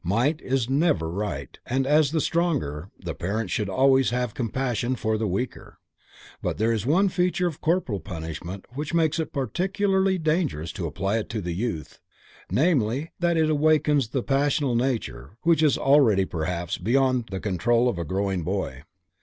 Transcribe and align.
Might 0.03 0.41
is 0.41 0.67
never 0.67 1.07
right, 1.11 1.59
and 1.63 1.85
as 1.85 2.09
the 2.09 2.21
stronger, 2.21 2.89
parents 3.19 3.53
should 3.53 3.69
always 3.69 4.09
have 4.09 4.33
compassion 4.33 4.95
for 4.95 5.15
the 5.15 5.27
weaker. 5.27 5.77
But 6.41 6.57
there 6.57 6.71
is 6.71 6.87
one 6.87 7.07
feature 7.07 7.45
of 7.45 7.61
corporal 7.61 7.99
punishment 7.99 8.65
which 8.73 8.95
makes 8.95 9.19
it 9.19 9.31
particularly 9.31 10.17
dangerous 10.17 10.71
to 10.71 10.87
apply 10.87 11.19
it 11.19 11.29
to 11.29 11.39
the 11.39 11.53
youth: 11.53 11.99
namely, 12.49 13.11
that 13.19 13.37
it 13.37 13.55
wakens 13.59 14.07
the 14.07 14.23
passional 14.23 14.73
nature 14.73 15.37
which 15.43 15.61
is 15.61 15.77
already 15.77 16.25
perhaps 16.25 16.79
beyond 16.79 17.27
the 17.29 17.39
control 17.39 17.87
of 17.87 17.99
a 17.99 18.03
growing 18.03 18.41
boy. 18.41 18.81